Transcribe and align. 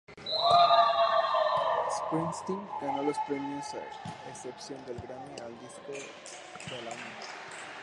Springsteen 1.97 2.67
ganó 2.81 3.03
los 3.03 3.13
tres 3.13 3.27
premios 3.37 3.65
a 3.75 4.29
excepción 4.31 4.83
del 4.87 4.97
Grammy 4.99 5.35
al 5.41 5.51
mejor 5.51 5.91
disco 5.91 6.71
del 6.75 6.87
año. 6.87 6.97